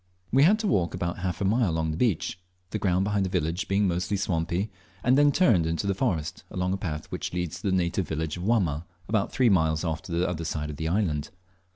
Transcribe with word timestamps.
We 0.31 0.41
had 0.45 0.57
to 0.57 0.67
walk 0.67 0.95
about 0.95 1.19
half 1.19 1.41
a 1.41 1.45
mile 1.45 1.69
along 1.69 1.91
the 1.91 1.95
beach, 1.97 2.39
the 2.71 2.79
ground 2.79 3.03
behind 3.03 3.23
the 3.23 3.29
village 3.29 3.67
being 3.67 3.87
mostly 3.87 4.17
swampy, 4.17 4.71
and 5.03 5.15
then 5.15 5.31
turned 5.31 5.67
into 5.67 5.85
the 5.85 5.93
forest 5.93 6.43
along 6.49 6.73
a 6.73 6.77
path 6.77 7.05
which 7.11 7.33
leads 7.33 7.57
to 7.61 7.69
the 7.69 7.75
native 7.77 8.07
village 8.07 8.35
of 8.35 8.41
Wamma, 8.43 8.85
about 9.07 9.31
three 9.31 9.49
miles 9.49 9.83
off 9.83 10.09
on 10.09 10.15
the 10.17 10.27
other 10.27 10.43
side 10.43 10.71
of 10.71 10.77
the 10.77 10.87
island. 10.87 11.29